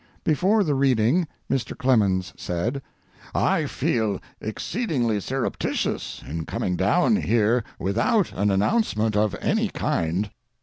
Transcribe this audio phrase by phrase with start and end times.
[0.23, 1.77] Before the reading Mr.
[1.77, 2.81] Clemens said:
[3.35, 10.31] I feel exceedingly surreptitious in coming down here without an announcement of any kind.